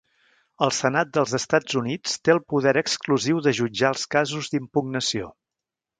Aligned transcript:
El 0.67 0.71
Senat 0.75 1.11
dels 1.17 1.35
Estats 1.39 1.75
Units 1.83 2.15
té 2.27 2.35
el 2.35 2.41
poder 2.53 2.73
exclusiu 2.83 3.45
de 3.49 3.53
jutjar 3.61 3.93
els 3.97 4.11
casos 4.17 4.51
d'impugnació. 4.55 5.33